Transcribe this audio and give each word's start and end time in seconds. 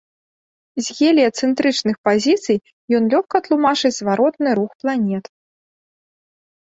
З 0.85 0.95
геліяцэнтрычных 0.99 1.95
пазіцый 2.09 2.57
ён 3.01 3.09
лёгка 3.13 3.37
тлумачыць 3.49 3.95
зваротны 4.01 4.49
рух 4.61 4.71
планет. 4.85 5.25